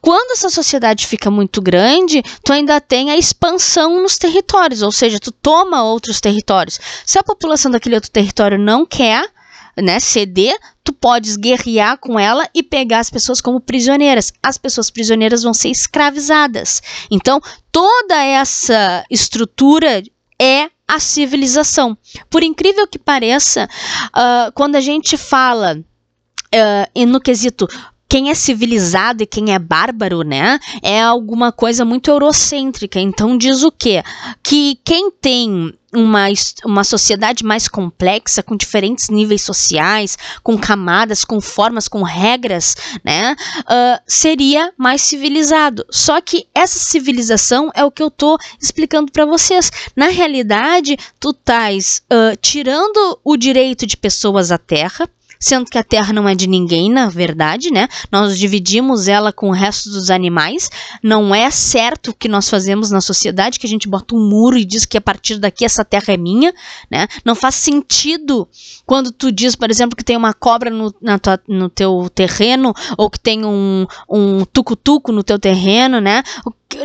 Quando 0.00 0.32
essa 0.32 0.48
sociedade 0.48 1.06
fica 1.06 1.30
muito 1.30 1.60
grande, 1.60 2.22
tu 2.42 2.52
ainda 2.52 2.80
tem 2.80 3.10
a 3.10 3.16
expansão 3.16 4.00
nos 4.00 4.16
territórios, 4.16 4.80
ou 4.80 4.92
seja, 4.92 5.18
tu 5.18 5.32
toma 5.32 5.82
outros 5.82 6.20
territórios. 6.20 6.80
Se 7.04 7.18
a 7.18 7.22
população 7.22 7.70
daquele 7.70 7.96
outro 7.96 8.10
território 8.10 8.58
não 8.58 8.86
quer, 8.86 9.28
né, 9.76 9.98
ceder, 10.00 10.56
podes 11.06 11.36
guerrear 11.36 11.98
com 11.98 12.18
ela 12.18 12.50
e 12.52 12.64
pegar 12.64 12.98
as 12.98 13.08
pessoas 13.08 13.40
como 13.40 13.60
prisioneiras. 13.60 14.32
As 14.42 14.58
pessoas 14.58 14.90
prisioneiras 14.90 15.44
vão 15.44 15.54
ser 15.54 15.68
escravizadas. 15.68 16.82
Então, 17.08 17.40
toda 17.70 18.24
essa 18.24 19.04
estrutura 19.08 20.02
é 20.36 20.68
a 20.88 20.98
civilização. 20.98 21.96
Por 22.28 22.42
incrível 22.42 22.88
que 22.88 22.98
pareça, 22.98 23.68
uh, 24.08 24.50
quando 24.52 24.74
a 24.74 24.80
gente 24.80 25.16
fala 25.16 25.78
uh, 25.78 27.06
no 27.06 27.20
quesito 27.20 27.68
quem 28.08 28.30
é 28.30 28.34
civilizado 28.34 29.22
e 29.22 29.26
quem 29.26 29.52
é 29.52 29.58
bárbaro, 29.58 30.22
né? 30.22 30.58
É 30.82 31.00
alguma 31.02 31.52
coisa 31.52 31.84
muito 31.84 32.10
eurocêntrica. 32.10 33.00
Então 33.00 33.36
diz 33.36 33.62
o 33.62 33.72
quê? 33.72 34.02
Que 34.42 34.78
quem 34.84 35.10
tem 35.10 35.74
uma, 35.92 36.26
uma 36.64 36.84
sociedade 36.84 37.44
mais 37.44 37.68
complexa, 37.68 38.42
com 38.42 38.56
diferentes 38.56 39.08
níveis 39.08 39.42
sociais, 39.42 40.18
com 40.42 40.58
camadas, 40.58 41.24
com 41.24 41.40
formas, 41.40 41.88
com 41.88 42.02
regras, 42.02 42.76
né? 43.02 43.34
Uh, 43.60 44.02
seria 44.06 44.72
mais 44.76 45.02
civilizado. 45.02 45.84
Só 45.90 46.20
que 46.20 46.46
essa 46.54 46.78
civilização 46.78 47.70
é 47.74 47.84
o 47.84 47.90
que 47.90 48.02
eu 48.02 48.10
tô 48.10 48.38
explicando 48.60 49.10
para 49.10 49.24
vocês. 49.24 49.70
Na 49.94 50.08
realidade, 50.08 50.96
tu 51.18 51.30
estás 51.30 52.02
uh, 52.12 52.36
tirando 52.36 53.18
o 53.24 53.36
direito 53.36 53.86
de 53.86 53.96
pessoas 53.96 54.52
à 54.52 54.58
terra, 54.58 55.08
sendo 55.38 55.70
que 55.70 55.78
a 55.78 55.84
Terra 55.84 56.12
não 56.12 56.28
é 56.28 56.34
de 56.34 56.46
ninguém, 56.46 56.90
na 56.90 57.08
verdade, 57.08 57.70
né? 57.70 57.88
Nós 58.10 58.38
dividimos 58.38 59.08
ela 59.08 59.32
com 59.32 59.48
o 59.48 59.52
resto 59.52 59.90
dos 59.90 60.10
animais. 60.10 60.70
Não 61.02 61.34
é 61.34 61.50
certo 61.50 62.10
o 62.10 62.14
que 62.14 62.28
nós 62.28 62.48
fazemos 62.48 62.90
na 62.90 63.00
sociedade, 63.00 63.58
que 63.58 63.66
a 63.66 63.68
gente 63.68 63.88
bota 63.88 64.14
um 64.14 64.28
muro 64.28 64.56
e 64.56 64.64
diz 64.64 64.84
que 64.84 64.96
a 64.96 65.00
partir 65.00 65.38
daqui 65.38 65.64
essa 65.64 65.84
terra 65.84 66.14
é 66.14 66.16
minha, 66.16 66.54
né? 66.90 67.06
Não 67.24 67.34
faz 67.34 67.56
sentido 67.56 68.48
quando 68.84 69.12
tu 69.12 69.30
diz, 69.30 69.56
por 69.56 69.70
exemplo, 69.70 69.96
que 69.96 70.04
tem 70.04 70.16
uma 70.16 70.34
cobra 70.34 70.70
no, 70.70 70.92
tua, 70.92 71.40
no 71.48 71.68
teu 71.68 72.10
terreno 72.14 72.74
ou 72.96 73.10
que 73.10 73.20
tem 73.20 73.44
um, 73.44 73.86
um 74.08 74.44
tucutuco 74.44 75.12
no 75.12 75.22
teu 75.22 75.38
terreno, 75.38 76.00
né? 76.00 76.22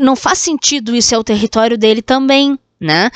Não 0.01 0.15
faz 0.15 0.39
sentido 0.39 0.95
isso, 0.95 1.13
é 1.15 1.17
o 1.17 1.23
território 1.23 1.77
dele 1.77 2.01
também 2.01 2.57
né? 2.81 3.11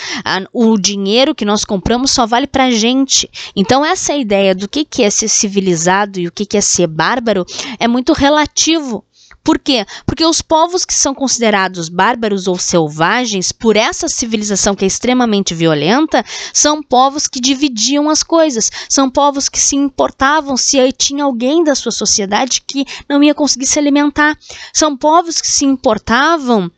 O 0.53 0.77
dinheiro 0.77 1.33
que 1.33 1.43
nós 1.43 1.65
compramos 1.65 2.11
só 2.11 2.25
vale 2.27 2.45
para 2.45 2.69
gente. 2.69 3.29
Então 3.55 3.83
essa 3.83 4.13
ideia 4.13 4.53
do 4.53 4.69
que, 4.69 4.85
que 4.85 5.03
é 5.03 5.09
ser 5.09 5.27
civilizado 5.27 6.19
e 6.19 6.27
o 6.27 6.31
que, 6.31 6.45
que 6.45 6.57
é 6.57 6.61
ser 6.61 6.87
bárbaro 6.87 7.45
é 7.79 7.87
muito 7.87 8.13
relativo. 8.13 9.03
Por 9.45 9.59
quê? 9.59 9.85
Porque 10.07 10.25
os 10.25 10.41
povos 10.41 10.85
que 10.85 10.93
são 10.93 11.13
considerados 11.13 11.87
bárbaros 11.87 12.47
ou 12.47 12.57
selvagens 12.57 13.51
por 13.51 13.77
essa 13.77 14.07
civilização 14.07 14.73
que 14.73 14.83
é 14.83 14.87
extremamente 14.87 15.53
violenta 15.53 16.25
são 16.51 16.81
povos 16.81 17.27
que 17.27 17.39
dividiam 17.39 18.09
as 18.09 18.23
coisas, 18.23 18.71
são 18.89 19.07
povos 19.07 19.47
que 19.47 19.59
se 19.59 19.75
importavam 19.75 20.57
se 20.57 20.91
tinha 20.93 21.23
alguém 21.23 21.63
da 21.63 21.75
sua 21.75 21.91
sociedade 21.91 22.63
que 22.65 22.85
não 23.07 23.21
ia 23.21 23.35
conseguir 23.35 23.67
se 23.67 23.77
alimentar, 23.77 24.35
são 24.73 24.97
povos 24.97 25.39
que 25.39 25.47
se 25.47 25.63
importavam 25.63 26.71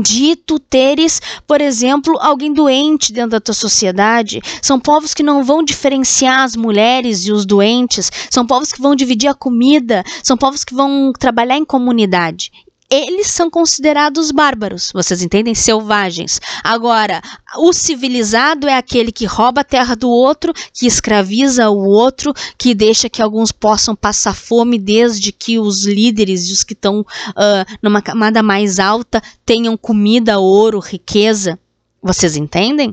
de 0.00 0.36
tu 0.36 0.58
teres, 0.58 1.20
por 1.46 1.60
exemplo, 1.60 2.18
alguém 2.20 2.52
doente 2.52 3.12
dentro 3.12 3.30
da 3.30 3.40
tua 3.40 3.54
sociedade. 3.54 4.40
São 4.60 4.80
povos 4.80 5.14
que 5.14 5.22
não 5.22 5.44
vão 5.44 5.62
diferenciar 5.62 6.40
as 6.40 6.56
mulheres 6.56 7.26
e 7.26 7.32
os 7.32 7.44
doentes. 7.44 8.10
São 8.30 8.46
povos 8.46 8.72
que 8.72 8.80
vão 8.80 8.94
dividir 8.94 9.28
a 9.28 9.34
comida. 9.34 10.02
São 10.22 10.36
povos 10.36 10.64
que 10.64 10.74
vão 10.74 11.12
trabalhar 11.18 11.56
em 11.56 11.64
comunidade. 11.64 12.50
Eles 12.92 13.28
são 13.28 13.48
considerados 13.48 14.30
bárbaros, 14.30 14.90
vocês 14.92 15.22
entendem? 15.22 15.54
Selvagens. 15.54 16.40
Agora, 16.62 17.22
o 17.56 17.72
civilizado 17.72 18.68
é 18.68 18.76
aquele 18.76 19.10
que 19.10 19.24
rouba 19.24 19.62
a 19.62 19.64
terra 19.64 19.94
do 19.94 20.10
outro, 20.10 20.52
que 20.72 20.86
escraviza 20.86 21.70
o 21.70 21.86
outro, 21.86 22.34
que 22.58 22.74
deixa 22.74 23.08
que 23.08 23.22
alguns 23.22 23.50
possam 23.50 23.96
passar 23.96 24.34
fome, 24.34 24.78
desde 24.78 25.32
que 25.32 25.58
os 25.58 25.84
líderes 25.86 26.48
e 26.48 26.52
os 26.52 26.62
que 26.62 26.74
estão 26.74 27.00
uh, 27.00 27.78
numa 27.80 28.02
camada 28.02 28.42
mais 28.42 28.78
alta 28.78 29.22
tenham 29.46 29.76
comida, 29.76 30.38
ouro, 30.38 30.78
riqueza. 30.78 31.58
Vocês 32.02 32.36
entendem? 32.36 32.92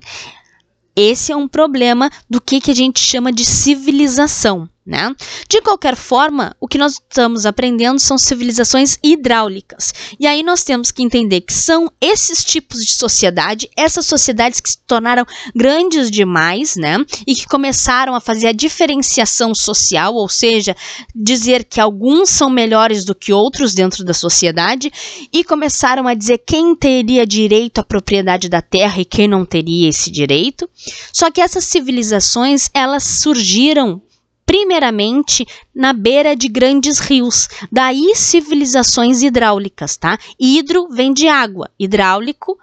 Esse 0.96 1.32
é 1.32 1.36
um 1.36 1.48
problema 1.48 2.10
do 2.30 2.42
que, 2.42 2.60
que 2.60 2.72
a 2.72 2.76
gente 2.76 3.00
chama 3.00 3.32
de 3.32 3.46
civilização. 3.46 4.70
Né? 4.90 5.16
De 5.48 5.62
qualquer 5.62 5.96
forma, 5.96 6.56
o 6.60 6.68
que 6.68 6.80
nós 6.80 6.94
estamos 6.94 7.46
aprendendo 7.46 8.00
são 8.00 8.18
civilizações 8.18 8.98
hidráulicas. 9.04 9.94
E 10.20 10.26
aí 10.26 10.42
nós 10.42 10.64
temos 10.64 10.90
que 10.90 11.04
entender 11.04 11.42
que 11.42 11.54
são 11.54 11.92
esses 12.02 12.44
tipos 12.44 12.84
de 12.84 12.94
sociedade, 12.94 13.70
essas 13.78 14.08
sociedades 14.08 14.60
que 14.60 14.72
se 14.72 14.80
tornaram 14.88 15.28
grandes 15.56 16.10
demais, 16.10 16.76
né? 16.76 16.98
E 17.28 17.36
que 17.36 17.46
começaram 17.46 18.16
a 18.16 18.20
fazer 18.20 18.48
a 18.48 18.52
diferenciação 18.52 19.54
social, 19.54 20.16
ou 20.16 20.28
seja, 20.28 20.76
dizer 21.16 21.66
que 21.66 21.80
alguns 21.80 22.32
são 22.32 22.50
melhores 22.50 23.06
do 23.06 23.14
que 23.14 23.32
outros 23.32 23.76
dentro 23.76 24.04
da 24.04 24.16
sociedade, 24.16 24.92
e 25.32 25.44
começaram 25.44 26.08
a 26.08 26.16
dizer 26.16 26.40
quem 26.40 26.76
teria 26.76 27.28
direito 27.28 27.78
à 27.78 27.84
propriedade 27.84 28.50
da 28.50 28.60
terra 28.60 29.00
e 29.00 29.06
quem 29.06 29.28
não 29.28 29.46
teria 29.46 29.88
esse 29.88 30.10
direito. 30.10 30.68
Só 31.14 31.30
que 31.30 31.42
essas 31.42 31.66
civilizações, 31.66 32.72
elas 32.74 33.04
surgiram 33.04 34.02
primeiramente 34.50 35.46
na 35.76 35.94
beira 35.94 36.36
de 36.36 36.48
grandes 36.48 36.98
rios, 36.98 37.48
daí 37.72 38.16
civilizações 38.16 39.22
hidráulicas, 39.22 39.96
tá? 39.96 40.18
Hidro 40.40 40.90
vem 40.90 41.14
de 41.14 41.28
água, 41.28 41.70
hidráulico 41.78 42.58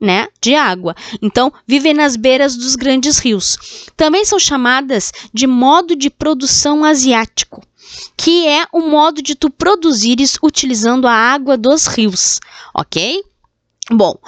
né, 0.00 0.28
de 0.40 0.54
água. 0.54 0.96
Então, 1.20 1.52
vivem 1.66 1.92
nas 1.92 2.16
beiras 2.16 2.56
dos 2.56 2.74
grandes 2.74 3.18
rios. 3.18 3.58
Também 3.94 4.24
são 4.24 4.38
chamadas 4.38 5.12
de 5.30 5.46
modo 5.46 5.94
de 5.94 6.08
produção 6.08 6.82
asiático, 6.82 7.62
que 8.16 8.48
é 8.48 8.66
o 8.72 8.80
modo 8.88 9.20
de 9.20 9.34
tu 9.34 9.50
produzires 9.50 10.38
utilizando 10.42 11.06
a 11.06 11.12
água 11.12 11.58
dos 11.58 11.86
rios, 11.86 12.40
ok? 12.74 13.22
Bom, 13.90 14.18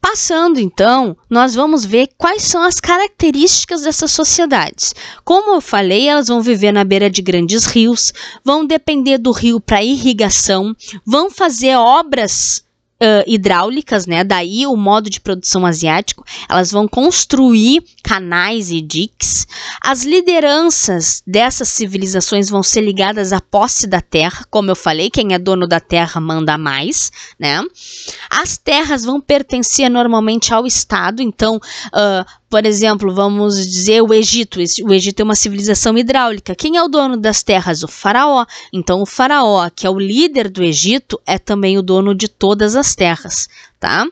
passando 0.00 0.58
então, 0.58 1.16
nós 1.28 1.54
vamos 1.54 1.84
ver 1.84 2.08
quais 2.18 2.42
são 2.42 2.62
as 2.62 2.80
características 2.80 3.82
dessas 3.82 4.12
sociedades. 4.12 4.94
Como 5.24 5.54
eu 5.54 5.60
falei, 5.60 6.08
elas 6.08 6.28
vão 6.28 6.42
viver 6.42 6.72
na 6.72 6.84
beira 6.84 7.10
de 7.10 7.22
grandes 7.22 7.66
rios, 7.66 8.12
vão 8.44 8.66
depender 8.66 9.18
do 9.18 9.30
rio 9.30 9.60
para 9.60 9.82
irrigação, 9.82 10.74
vão 11.04 11.30
fazer 11.30 11.76
obras 11.76 12.65
uh, 13.00 13.24
hidráulicas, 13.26 14.06
né? 14.06 14.24
Daí 14.24 14.66
o 14.66 14.76
modo 14.76 15.10
de 15.10 15.20
produção 15.20 15.66
asiático. 15.66 16.24
Elas 16.48 16.70
vão 16.70 16.88
construir 16.88 17.82
canais 18.02 18.70
e 18.70 18.80
diques. 18.80 19.46
As 19.80 20.04
lideranças 20.04 21.22
dessas 21.26 21.68
civilizações 21.68 22.48
vão 22.48 22.62
ser 22.62 22.82
ligadas 22.82 23.32
à 23.32 23.40
posse 23.40 23.86
da 23.86 24.00
terra, 24.00 24.44
como 24.50 24.70
eu 24.70 24.76
falei, 24.76 25.10
quem 25.10 25.34
é 25.34 25.38
dono 25.38 25.66
da 25.66 25.80
terra 25.80 26.20
manda 26.20 26.56
mais, 26.56 27.10
né? 27.38 27.62
As 28.30 28.56
terras 28.56 29.04
vão 29.04 29.20
pertencer 29.20 29.90
normalmente 29.90 30.52
ao 30.52 30.66
Estado, 30.66 31.22
então 31.22 31.56
uh, 31.56 32.26
por 32.48 32.64
exemplo, 32.64 33.12
vamos 33.12 33.56
dizer 33.56 34.02
o 34.02 34.14
Egito. 34.14 34.58
O 34.84 34.94
Egito 34.94 35.20
é 35.20 35.24
uma 35.24 35.34
civilização 35.34 35.96
hidráulica. 35.98 36.54
Quem 36.54 36.76
é 36.76 36.82
o 36.82 36.88
dono 36.88 37.16
das 37.16 37.42
terras? 37.42 37.82
O 37.82 37.88
faraó. 37.88 38.46
Então, 38.72 39.02
o 39.02 39.06
faraó, 39.06 39.68
que 39.68 39.86
é 39.86 39.90
o 39.90 39.98
líder 39.98 40.48
do 40.48 40.62
Egito, 40.62 41.20
é 41.26 41.38
também 41.38 41.76
o 41.76 41.82
dono 41.82 42.14
de 42.14 42.28
todas 42.28 42.76
as 42.76 42.94
terras, 42.94 43.48
tá? 43.80 44.06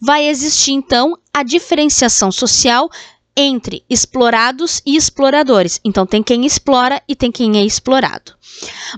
Vai 0.00 0.28
existir 0.28 0.72
então 0.72 1.18
a 1.32 1.42
diferenciação 1.42 2.30
social 2.30 2.90
entre 3.34 3.84
explorados 3.88 4.82
e 4.84 4.96
exploradores. 4.96 5.80
Então, 5.84 6.04
tem 6.04 6.22
quem 6.22 6.44
explora 6.44 7.00
e 7.08 7.14
tem 7.14 7.30
quem 7.30 7.56
é 7.56 7.64
explorado. 7.64 8.32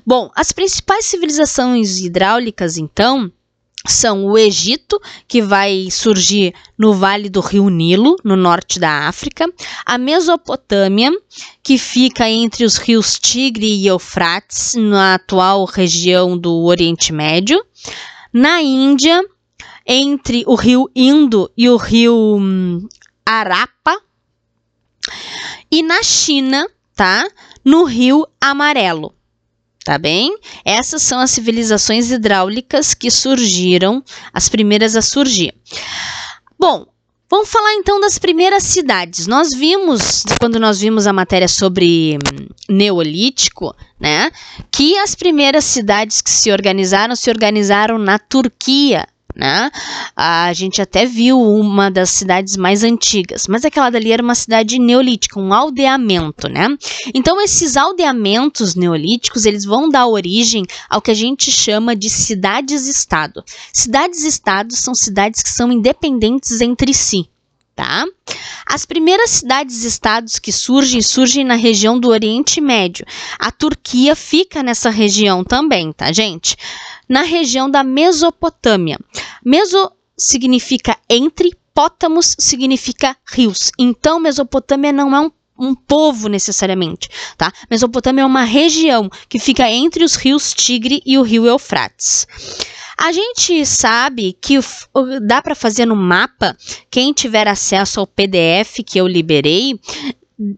Bom, 0.04 0.30
as 0.34 0.50
principais 0.50 1.04
civilizações 1.04 1.98
hidráulicas, 1.98 2.78
então, 2.78 3.30
são 3.86 4.26
o 4.26 4.36
Egito, 4.36 5.00
que 5.26 5.40
vai 5.40 5.88
surgir 5.90 6.54
no 6.76 6.92
Vale 6.92 7.30
do 7.30 7.40
Rio 7.40 7.68
Nilo, 7.70 8.16
no 8.22 8.36
norte 8.36 8.78
da 8.78 9.08
África, 9.08 9.50
a 9.86 9.96
Mesopotâmia, 9.96 11.10
que 11.62 11.78
fica 11.78 12.28
entre 12.28 12.64
os 12.64 12.76
rios 12.76 13.18
Tigre 13.18 13.66
e 13.66 13.86
Eufrates, 13.86 14.74
na 14.74 15.14
atual 15.14 15.64
região 15.64 16.36
do 16.36 16.64
Oriente 16.64 17.12
Médio, 17.12 17.64
na 18.32 18.60
Índia, 18.60 19.22
entre 19.86 20.44
o 20.46 20.54
rio 20.54 20.90
Indo 20.94 21.50
e 21.56 21.68
o 21.68 21.76
rio 21.76 22.36
hum, 22.38 22.86
Arapa, 23.24 23.96
e 25.70 25.82
na 25.82 26.02
China, 26.02 26.68
tá? 26.94 27.26
No 27.64 27.84
rio 27.84 28.26
Amarelo 28.40 29.14
tá 29.84 29.98
bem? 29.98 30.36
Essas 30.64 31.02
são 31.02 31.20
as 31.20 31.30
civilizações 31.30 32.10
hidráulicas 32.10 32.94
que 32.94 33.10
surgiram, 33.10 34.02
as 34.32 34.48
primeiras 34.48 34.96
a 34.96 35.02
surgir. 35.02 35.54
Bom, 36.58 36.86
vamos 37.30 37.48
falar 37.48 37.72
então 37.74 38.00
das 38.00 38.18
primeiras 38.18 38.64
cidades. 38.64 39.26
Nós 39.26 39.50
vimos, 39.54 40.24
quando 40.38 40.60
nós 40.60 40.80
vimos 40.80 41.06
a 41.06 41.12
matéria 41.12 41.48
sobre 41.48 42.16
hum, 42.16 42.46
Neolítico, 42.68 43.74
né, 43.98 44.30
que 44.70 44.98
as 44.98 45.14
primeiras 45.14 45.64
cidades 45.64 46.20
que 46.20 46.30
se 46.30 46.52
organizaram 46.52 47.16
se 47.16 47.30
organizaram 47.30 47.98
na 47.98 48.18
Turquia, 48.18 49.06
né? 49.40 49.70
A 50.14 50.52
gente 50.52 50.82
até 50.82 51.06
viu 51.06 51.40
uma 51.40 51.90
das 51.90 52.10
cidades 52.10 52.58
mais 52.58 52.84
antigas, 52.84 53.46
mas 53.48 53.64
aquela 53.64 53.88
dali 53.88 54.12
era 54.12 54.22
uma 54.22 54.34
cidade 54.34 54.78
neolítica, 54.78 55.40
um 55.40 55.54
aldeamento, 55.54 56.46
né? 56.46 56.68
Então 57.14 57.40
esses 57.40 57.74
aldeamentos 57.74 58.74
neolíticos, 58.74 59.46
eles 59.46 59.64
vão 59.64 59.88
dar 59.88 60.06
origem 60.06 60.66
ao 60.90 61.00
que 61.00 61.10
a 61.10 61.14
gente 61.14 61.50
chama 61.50 61.96
de 61.96 62.10
cidades-estado. 62.10 63.42
Cidades-estados 63.72 64.78
são 64.78 64.94
cidades 64.94 65.42
que 65.42 65.48
são 65.48 65.72
independentes 65.72 66.60
entre 66.60 66.92
si, 66.92 67.26
tá? 67.74 68.04
As 68.66 68.84
primeiras 68.84 69.30
cidades-estados 69.30 70.38
que 70.38 70.52
surgem, 70.52 71.00
surgem 71.00 71.44
na 71.44 71.54
região 71.54 71.98
do 71.98 72.08
Oriente 72.08 72.60
Médio. 72.60 73.06
A 73.38 73.50
Turquia 73.50 74.14
fica 74.14 74.62
nessa 74.62 74.90
região 74.90 75.42
também, 75.42 75.92
tá, 75.92 76.12
gente? 76.12 76.56
Na 77.10 77.22
região 77.22 77.68
da 77.68 77.84
Mesopotâmia. 77.84 78.98
Meso 79.44 79.92
significa 80.16 80.96
entre, 81.10 81.52
pótamos 81.74 82.36
significa 82.38 83.16
rios. 83.26 83.72
Então, 83.78 84.20
Mesopotâmia 84.20 84.92
não 84.92 85.14
é 85.14 85.20
um 85.20 85.30
um 85.60 85.74
povo 85.74 86.26
necessariamente, 86.26 87.10
tá? 87.36 87.52
Mesopotâmia 87.70 88.22
é 88.22 88.26
uma 88.26 88.44
região 88.44 89.10
que 89.28 89.38
fica 89.38 89.70
entre 89.70 90.02
os 90.02 90.16
rios 90.16 90.54
Tigre 90.54 91.02
e 91.04 91.18
o 91.18 91.22
rio 91.22 91.46
Eufrates. 91.46 92.26
A 92.96 93.12
gente 93.12 93.64
sabe 93.66 94.36
que 94.40 94.58
dá 95.22 95.42
para 95.42 95.54
fazer 95.54 95.86
no 95.86 95.96
mapa, 95.96 96.56
quem 96.90 97.12
tiver 97.12 97.46
acesso 97.46 98.00
ao 98.00 98.06
PDF 98.06 98.80
que 98.84 98.98
eu 98.98 99.06
liberei, 99.06 99.78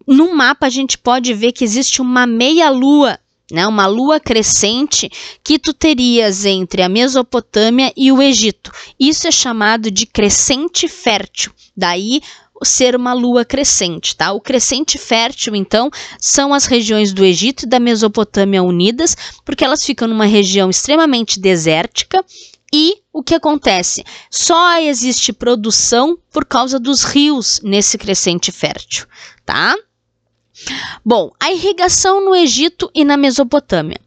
no 0.06 0.34
mapa 0.34 0.66
a 0.66 0.70
gente 0.70 0.96
pode 0.96 1.34
ver 1.34 1.52
que 1.52 1.64
existe 1.64 2.00
uma 2.00 2.26
meia-lua 2.26 3.18
né, 3.52 3.66
uma 3.66 3.86
lua 3.86 4.18
crescente 4.18 5.10
que 5.44 5.58
tu 5.58 5.74
terias 5.74 6.44
entre 6.46 6.82
a 6.82 6.88
Mesopotâmia 6.88 7.92
e 7.94 8.10
o 8.10 8.22
Egito. 8.22 8.72
Isso 8.98 9.28
é 9.28 9.30
chamado 9.30 9.90
de 9.90 10.06
crescente 10.06 10.88
fértil. 10.88 11.52
Daí 11.76 12.22
ser 12.64 12.94
uma 12.94 13.12
lua 13.12 13.44
crescente, 13.44 14.16
tá? 14.16 14.32
O 14.32 14.40
crescente 14.40 14.96
fértil, 14.96 15.54
então, 15.54 15.90
são 16.18 16.54
as 16.54 16.64
regiões 16.64 17.12
do 17.12 17.24
Egito 17.24 17.64
e 17.64 17.68
da 17.68 17.80
Mesopotâmia 17.80 18.62
unidas, 18.62 19.16
porque 19.44 19.64
elas 19.64 19.84
ficam 19.84 20.06
numa 20.08 20.26
região 20.26 20.70
extremamente 20.70 21.40
desértica 21.40 22.24
e 22.72 23.02
o 23.12 23.22
que 23.22 23.34
acontece? 23.34 24.02
Só 24.30 24.78
existe 24.80 25.32
produção 25.32 26.16
por 26.30 26.44
causa 26.44 26.78
dos 26.78 27.02
rios 27.02 27.60
nesse 27.62 27.98
crescente 27.98 28.50
fértil, 28.50 29.06
tá? 29.44 29.76
Bom, 31.04 31.32
a 31.40 31.50
irrigação 31.50 32.24
no 32.24 32.34
Egito 32.34 32.88
e 32.94 33.04
na 33.04 33.16
Mesopotâmia. 33.16 33.98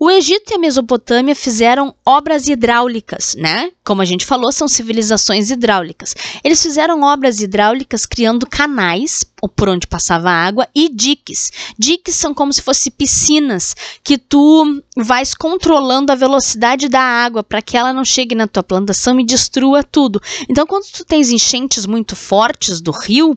O 0.00 0.10
Egito 0.10 0.52
e 0.52 0.54
a 0.54 0.58
Mesopotâmia 0.58 1.34
fizeram 1.34 1.94
obras 2.06 2.48
hidráulicas, 2.48 3.34
né? 3.36 3.70
Como 3.84 4.00
a 4.00 4.04
gente 4.04 4.24
falou, 4.24 4.50
são 4.50 4.68
civilizações 4.68 5.50
hidráulicas. 5.50 6.14
Eles 6.42 6.62
fizeram 6.62 7.02
obras 7.02 7.40
hidráulicas 7.40 8.06
criando 8.06 8.46
canais 8.46 9.24
por 9.54 9.68
onde 9.68 9.86
passava 9.86 10.30
a 10.30 10.46
água, 10.46 10.66
e 10.74 10.88
diques. 10.88 11.52
Diques 11.78 12.14
são 12.16 12.34
como 12.34 12.52
se 12.52 12.62
fossem 12.62 12.92
piscinas 12.92 13.76
que 14.02 14.18
tu 14.18 14.82
vais 14.96 15.34
controlando 15.34 16.10
a 16.10 16.16
velocidade 16.16 16.88
da 16.88 17.00
água 17.00 17.44
para 17.44 17.62
que 17.62 17.76
ela 17.76 17.92
não 17.92 18.04
chegue 18.04 18.34
na 18.34 18.48
tua 18.48 18.62
plantação 18.62 19.20
e 19.20 19.24
destrua 19.24 19.84
tudo. 19.84 20.20
Então, 20.48 20.66
quando 20.66 20.86
tu 20.86 21.04
tens 21.04 21.30
enchentes 21.30 21.86
muito 21.86 22.16
fortes 22.16 22.80
do 22.80 22.90
rio, 22.90 23.36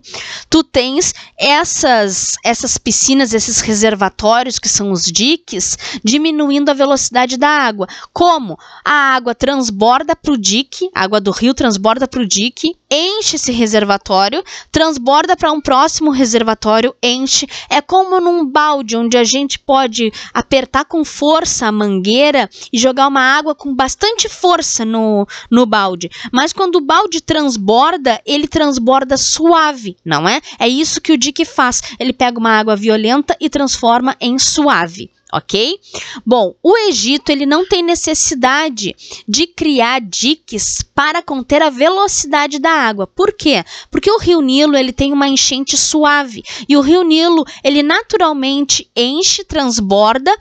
tu 0.50 0.64
tens 0.64 1.14
essas 1.38 2.36
essas 2.44 2.78
piscinas, 2.78 3.34
esses 3.34 3.60
reservatórios 3.62 4.58
que 4.58 4.70
são 4.70 4.92
os 4.92 5.04
diques, 5.06 5.78
diminuindo 6.04 6.70
a 6.70 6.74
velocidade 6.74 7.38
da 7.38 7.50
água. 7.50 7.88
Como 8.12 8.58
a 8.84 9.16
água 9.16 9.36
transborda 9.36 10.16
para 10.16 10.34
o 10.34 10.38
dique, 10.38 10.90
a 10.96 11.04
água 11.04 11.22
do 11.22 11.32
rio 11.32 11.54
transborda 11.54 12.08
para 12.08 12.22
o 12.22 12.28
dique, 12.28 12.76
enche 12.90 13.36
esse 13.36 13.52
reservatório, 13.52 14.44
transborda 14.72 15.36
para 15.36 15.52
um 15.52 15.62
próximo 15.62 15.91
reservatório, 16.00 16.96
enche. 17.02 17.48
É 17.70 17.82
como 17.82 18.20
num 18.20 18.46
balde 18.46 18.96
onde 18.96 19.18
a 19.18 19.24
gente 19.24 19.60
pode 19.60 20.12
apertar 20.34 20.86
com 20.86 21.04
força 21.04 21.68
a 21.68 21.72
mangueira 21.72 22.50
e 22.72 22.78
jogar 22.78 23.08
uma 23.08 23.22
água 23.22 23.54
com 23.54 23.76
bastante 23.76 24.30
força 24.30 24.86
no, 24.86 25.28
no 25.50 25.66
balde. 25.66 26.10
Mas 26.32 26.54
quando 26.54 26.76
o 26.76 26.82
balde 26.82 27.22
transborda, 27.22 28.22
ele 28.26 28.48
transborda 28.48 29.18
suave, 29.18 29.98
não 30.06 30.28
é? 30.28 30.42
É 30.58 30.68
isso 30.68 31.02
que 31.02 31.12
o 31.12 31.18
dique 31.18 31.46
faz. 31.46 31.82
Ele 32.00 32.14
pega 32.14 32.40
uma 32.40 32.58
água 32.58 32.76
violenta 32.76 33.36
e 33.40 33.50
transforma 33.50 34.16
em 34.20 34.40
suave 34.40 35.10
ok? 35.32 35.80
Bom, 36.26 36.56
o 36.62 36.78
Egito 36.78 37.32
ele 37.32 37.46
não 37.46 37.66
tem 37.66 37.82
necessidade 37.82 38.96
de 39.28 39.48
criar 39.48 40.02
diques 40.02 40.82
para 40.82 41.22
conter 41.22 41.62
a 41.62 41.70
velocidade 41.70 42.60
da 42.60 42.72
água. 42.72 43.08
Por 43.08 43.34
quê? 43.34 43.64
Porque 43.90 44.12
o 44.12 44.18
Rio 44.18 44.42
Nilo 44.42 44.76
ele 44.76 44.92
tem 44.92 45.14
uma 45.14 45.28
enchente 45.28 45.78
suave 45.78 46.44
e 46.68 46.76
o 46.76 46.82
Rio 46.82 47.04
Nilo 47.04 47.46
ele 47.64 47.82
naturalmente 47.82 48.90
enche, 48.96 49.44
transborda 49.44 50.36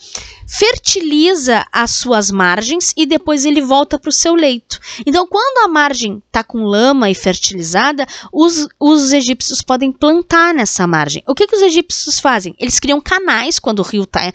fertiliza 0.51 1.65
as 1.71 1.93
suas 1.93 2.29
margens 2.29 2.93
e 2.97 3.07
depois 3.07 3.45
ele 3.45 3.63
volta 3.63 3.99
para 3.99 4.09
o 4.09 4.13
seu 4.13 4.35
leito. 4.35 4.81
Então, 5.07 5.25
quando 5.27 5.65
a 5.65 5.69
margem 5.69 6.21
está 6.27 6.43
com 6.43 6.65
lama 6.65 7.09
e 7.09 7.15
fertilizada, 7.15 8.05
os, 8.33 8.67
os 8.79 9.13
egípcios 9.13 9.63
podem 9.63 9.93
plantar 9.93 10.53
nessa 10.53 10.89
margem. 10.89 11.23
O 11.27 11.37
que, 11.37 11.47
que 11.47 11.55
os 11.55 11.63
egípcios 11.63 12.19
fazem? 12.19 12.55
Eles 12.59 12.81
criam 12.81 13.01
canais 13.01 13.61
quando 13.61 13.79
o 13.79 13.85
rio 13.85 14.03
está 14.03 14.33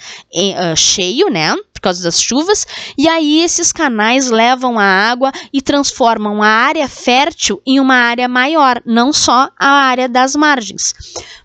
uh, 0.54 0.72
eh, 0.72 0.76
cheio, 0.76 1.30
né? 1.30 1.56
Por 1.74 1.82
causa 1.82 2.04
das 2.04 2.20
chuvas, 2.20 2.66
e 2.98 3.08
aí 3.08 3.42
esses 3.42 3.72
canais 3.72 4.32
levam 4.32 4.80
a 4.80 4.84
água 4.84 5.32
e 5.54 5.62
transformam 5.62 6.42
a 6.42 6.48
área 6.48 6.88
fértil 6.88 7.62
em 7.66 7.80
uma 7.80 7.96
área 7.96 8.28
maior, 8.28 8.82
não 8.86 9.14
só 9.14 9.50
a 9.58 9.70
área 9.70 10.10
das 10.10 10.36
margens. 10.36 10.94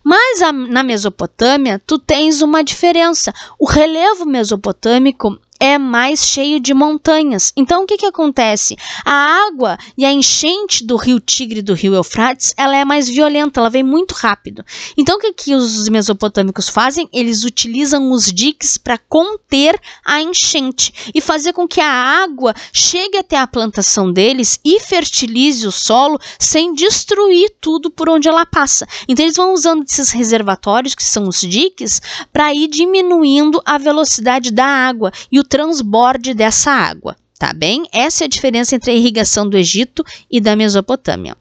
Mas 0.02 0.40
a, 0.40 0.50
na 0.50 0.83
Mesopotâmia, 0.83 1.80
tu 1.87 1.99
tens 1.99 2.40
uma 2.40 2.64
diferença. 2.64 3.35
O 3.59 3.66
relevo 3.66 4.25
mesopotâmico 4.25 5.38
é 5.61 5.76
mais 5.76 6.25
cheio 6.25 6.59
de 6.59 6.73
montanhas. 6.73 7.52
Então, 7.55 7.83
o 7.83 7.87
que, 7.87 7.99
que 7.99 8.07
acontece? 8.07 8.76
A 9.05 9.47
água 9.47 9.76
e 9.97 10.07
a 10.07 10.12
enchente 10.12 10.85
do 10.85 10.97
rio 10.97 11.21
Tigre 11.21 11.59
e 11.59 11.62
do 11.62 11.75
rio 11.75 11.95
Eufrates, 11.95 12.55
ela 12.57 12.75
é 12.75 12.85
mais 12.85 13.07
violenta, 13.07 13.61
ela 13.61 13.69
vem 13.69 13.83
muito 13.83 14.12
rápido. 14.12 14.64
Então, 14.97 15.19
o 15.19 15.21
que, 15.21 15.35
que 15.35 15.55
os 15.55 15.87
mesopotâmicos 15.90 16.71
fazem? 16.71 17.07
Eles 17.12 17.45
utilizam 17.45 18.11
os 18.11 18.33
diques 18.33 18.79
para 18.79 18.97
conter 18.97 19.79
a 20.02 20.23
enchente 20.23 21.12
e 21.14 21.21
fazer 21.21 21.52
com 21.52 21.69
que 21.69 21.81
a 21.81 21.93
água 21.93 22.55
chegue 22.73 23.19
até 23.19 23.37
a 23.37 23.47
plantação 23.47 24.11
deles 24.11 24.59
e 24.64 24.81
fertilize 24.81 25.67
o 25.67 25.73
solo 25.73 26.19
sem 26.38 26.73
destruir 26.73 27.52
tudo 27.61 27.90
por 27.90 28.09
onde 28.09 28.29
ela 28.29 28.47
passa. 28.47 28.87
Então, 29.07 29.25
eles 29.25 29.37
vão 29.37 29.52
usando 29.52 29.85
esses 29.85 30.11
reservatórios, 30.11 30.95
que 30.95 31.05
são 31.05 31.29
os 31.29 31.40
diques, 31.40 32.00
para 32.33 32.55
ir 32.55 32.69
diminuindo 32.69 33.61
a 33.67 33.76
velocidade 33.76 34.50
da 34.50 34.64
água 34.64 35.12
e 35.31 35.38
o 35.38 35.45
transborde 35.50 36.33
dessa 36.33 36.71
água, 36.71 37.16
tá 37.38 37.52
bem? 37.52 37.85
Essa 37.92 38.25
é 38.25 38.26
a 38.26 38.28
diferença 38.28 38.76
entre 38.76 38.92
a 38.92 38.95
irrigação 38.95 39.47
do 39.47 39.59
Egito 39.59 40.02
e 40.30 40.40
da 40.40 40.57
Mesopotâmia. 40.57 41.37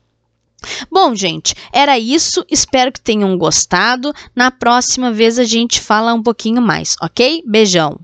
Bom, 0.91 1.15
gente, 1.15 1.55
era 1.71 1.97
isso. 1.97 2.43
Espero 2.49 2.91
que 2.91 2.99
tenham 2.99 3.37
gostado. 3.37 4.13
Na 4.35 4.51
próxima 4.51 5.11
vez 5.11 5.39
a 5.39 5.45
gente 5.45 5.79
fala 5.79 6.13
um 6.13 6.21
pouquinho 6.21 6.61
mais, 6.61 6.95
ok? 7.01 7.41
Beijão! 7.45 7.97